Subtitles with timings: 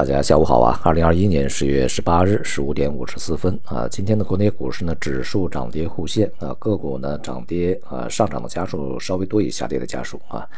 [0.00, 0.80] 大家下午好啊！
[0.82, 10.48] 二零二一年十月十八日十五点五十四分啊，今天的国内股市呢，指数涨跌互现啊，个股呢涨跌啊，上涨的家数稍微多于下跌的家数啊。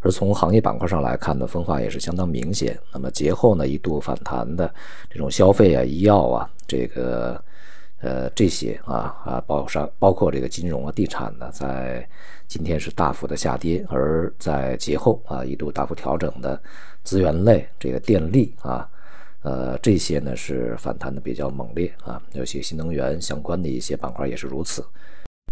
[0.00, 2.78] 而从行业板块上来看呢，分化也是相当明显。
[2.90, 4.72] 那么节后呢，一度反弹的
[5.10, 7.38] 这种消费啊、医药啊，这个
[8.00, 12.08] 呃这些啊啊，包上包括这个金融啊、地产呢，在
[12.46, 13.84] 今天是大幅的下跌。
[13.88, 16.60] 而在节后啊，一度大幅调整的。
[17.04, 18.86] 资源类，这个电力啊，
[19.40, 24.84] 呃，这些呢是反弹的比较猛烈啊，尤其新能源相关的一些板块也是如此。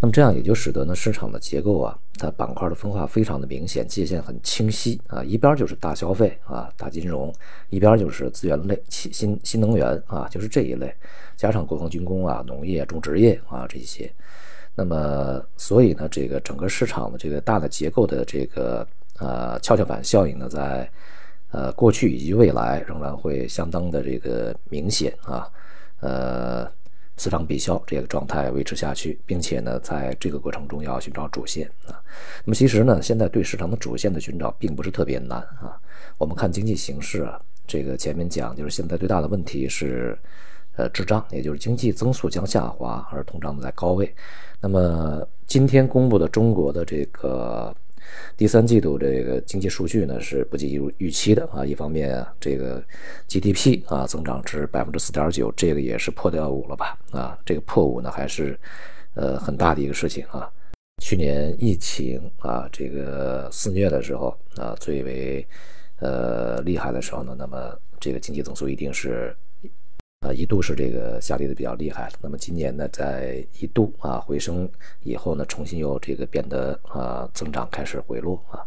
[0.00, 7.32] 那么这样也就使得呢市场的结构啊，它板块的分化非常的明显，界限很清晰啊，一边就是大消费啊、大金融，
[7.70, 10.94] 一边就是资源类、新新能源啊，就是这一类，
[11.36, 14.12] 加上国防军工啊、农业、种植业啊这些。
[14.74, 18.86] 那么所以呢，这个整个市场的这个大的结构的这个
[19.18, 20.88] 呃跷跷板效应呢，在
[21.52, 25.48] 呃，过去以及未来仍然会相当的这个明显啊，
[26.00, 26.70] 呃，
[27.16, 31.98] 此涨必消这个状态维持下去，并且呢，在这个过程中要寻找主线啊。
[32.44, 35.80] 那么其实呢，现在对市场的主线的寻找并不是特别难啊。
[36.18, 40.18] 我们看经济形势啊，这个前面讲就是现在最大的问题是，
[40.76, 44.14] 呃，滞胀，也就是经济增速将下滑，而通胀在高位。
[44.60, 47.74] 那么今天公布的中国的这个。
[48.36, 52.82] 第三季度这个经济数据呢是不及预期的啊，一方面这个
[53.28, 58.58] GDP 啊增长至百分之四点九，这个也是破掉五了吧啊，这个破五呢还是
[59.14, 60.50] 呃很大的一个事情啊。
[61.02, 65.46] 去年疫情啊这个肆虐的时候啊最为
[66.00, 69.36] 呃厉害的时候呢，那么这个经济增速一定是。
[70.26, 72.10] 啊，一度是这个下跌的比较厉害。
[72.20, 74.68] 那么今年呢，在一度啊回升
[75.04, 78.58] 以后呢，重新又这个变得啊增长开始回落啊。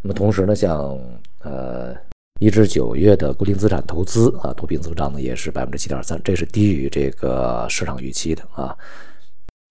[0.00, 0.98] 那么同时呢，像
[1.40, 1.94] 呃
[2.40, 8.74] 一至九月的固定资产投资啊，同比增长呢也是百分之七点三，这是低于这个市场预期的啊。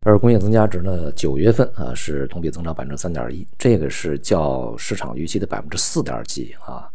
[0.05, 6.89] 而工业增加值呢，九月份啊是同比增长百分之三点一，这个是较市场预期的百分之四点几啊。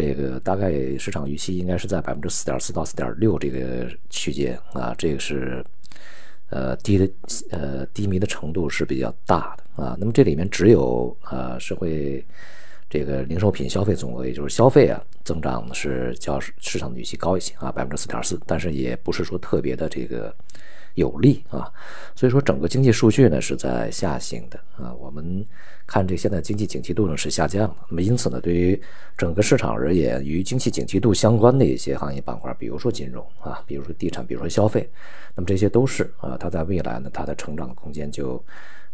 [0.00, 5.60] 这个大概市场预期应该是在百分之四点四到四点六这个区间啊，这个是
[6.50, 7.10] 呃低的
[7.50, 9.96] 呃低迷的程度是比较大的啊。
[9.98, 12.24] 那么这里面只有呃社会
[12.88, 20.32] 这个零售品消费总额，也就是消费啊增长是较市场的预期高一些啊，百分之四点四，但是也不是说特别的这个。
[20.98, 21.72] 有利啊，
[22.14, 24.92] 所以说整个经济数据呢是在下行的啊。
[24.94, 25.44] 我们
[25.86, 28.80] 看这现在经济景气度呢是下降的，那么因此呢，对于
[29.16, 34.88] 整个市场而言，与经济景气度相关的一些行业板块，比如说金融啊，比如说地产，比如说消费，
[35.34, 38.44] 那么这些都是啊，它在未来呢，它的成长的空间就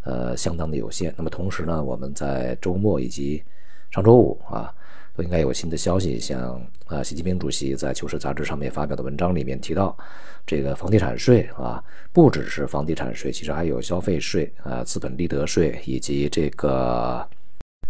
[0.05, 1.13] 呃相当的有限。
[1.17, 3.43] 那么同时呢，我们在周末以及
[3.91, 4.73] 上周五啊。
[5.17, 9.97] 都应该有新的消息，像啊，习近平主席在《求是》杂志上面发表的文章里面提到，
[10.45, 11.83] 这个房地产税啊，
[12.13, 17.27] 不只是房地产税，其实还有消费税啊、资本利得税以及这个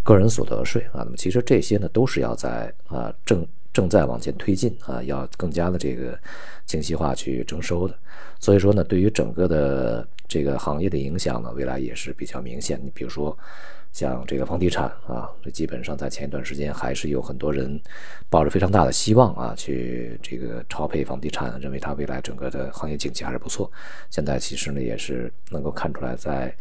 [0.02, 1.00] 个人所得税啊。
[1.02, 6.18] 那么其实这些呢，都是要在啊正正在往前推进啊，要更加的这个
[6.64, 7.94] 精细化去征收的。
[8.40, 12.80] 所以说呢，对于整个的这个行业的影响呢，未来也是比较明显。
[12.82, 13.36] 你比如说。
[13.94, 17.80] 像这个房地产啊，这基本上在前一段时间还是有很多人
[18.28, 23.70] 抱着非常大的希望啊，去这个超配房地产，认为它未来整个的行业景气还是不错。
[24.10, 26.52] 现在其实呢，也是能够看出来，在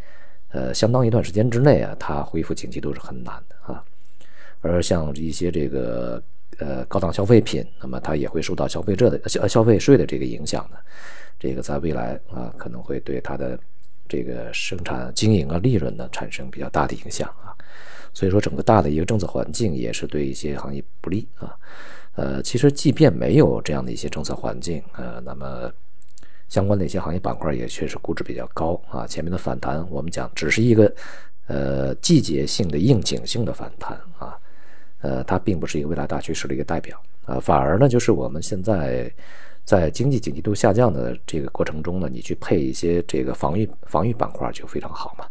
[0.50, 3.84] 呃相当一段时间之内啊，它恢复景气都是很难的啊。
[4.62, 6.22] 而像一些这个
[6.59, 10.77] 呃高档消费品，那么它也会受到消费者的消消费税的这个影响的，
[11.39, 13.59] 这个在未来啊可能会对它的。
[14.09, 17.55] 这个生产经营啊，利润呢产生比较大的影响啊，
[18.13, 21.55] 所以说整个大的一个政策环境也是对一些行业不利啊。
[22.15, 25.71] 呃，其实即便没有这样的一些政策环境，呃，那么
[26.49, 29.07] 相关的一些行业板块也确实估值比较高啊。
[29.07, 30.93] 前面的反弹我们讲只是一个
[31.47, 34.37] 呃季节性的应景性的反弹啊，
[35.03, 39.13] 呃，它并不是一个未来大趋势的一个代表啊，反而呢就是我们现在。
[39.65, 45.25] 在经济景气度下降的这个过程中呢，你去配一些这个防御防御板块就非常好嘛，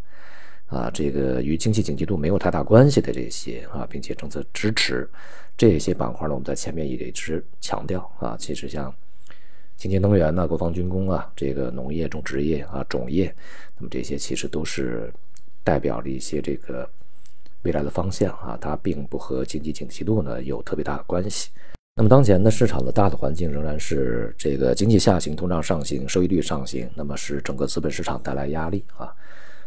[0.74, 5.06] 啊，这个与经济景气度没有太大关系的这些啊，并且政策支持
[5.54, 8.90] 这些板块呢，我们在前面也一直强调啊，其实像
[9.76, 13.34] 清洁能源呐、国防军工啊、这个农业、种植业啊、种业，
[13.76, 15.12] 那么这些其实都是
[15.62, 16.88] 代表了一些这个
[17.62, 21.50] 未来的方向啊，它并不和经济景气度呢有特别大的关系。
[21.94, 29.14] 那么当前呢，市场的大的环境仍然是这个经济下行、通胀上行、收益率上行，那么是整个资本市场带来压力啊。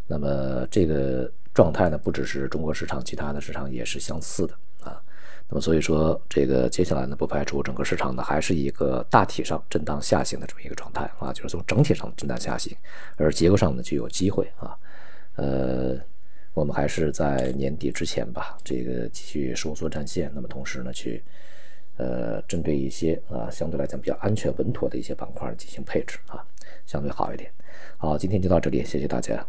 [0.08, 5.00] 那么这个状态呢，不只是中国市场，其他的市场也是相似的啊。
[5.48, 12.76] 那么所以说，这个接下来呢，不排除整个市场呢还是一个大体上震荡下行的这么一个状态啊，就是从整体上震荡下行，
[13.18, 14.76] 而结构上呢就有机会啊。
[15.36, 15.96] 呃，
[16.56, 21.22] 我们还是在年底之前吧，这个继续收缩战线，那么同时呢去
[21.98, 26.42] 呃针对一些啊相对来讲比较安全稳妥的一些板块进行配置啊，
[26.88, 27.52] 相对好一点。
[27.98, 29.46] 好，今天就到这里，谢谢大家。